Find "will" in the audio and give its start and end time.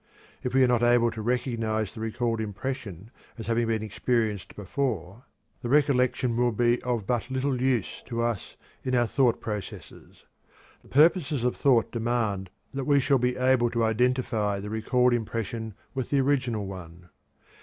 6.35-6.51